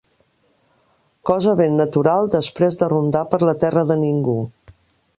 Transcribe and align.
Cosa 1.31 1.53
ben 1.61 1.77
natural 1.81 2.33
després 2.39 2.81
de 2.83 2.91
rondar 2.97 3.25
per 3.35 3.43
la 3.53 3.57
terra 3.67 3.89
de 3.93 4.03
ningú 4.09 4.39